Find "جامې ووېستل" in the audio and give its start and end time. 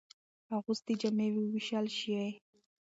1.01-1.85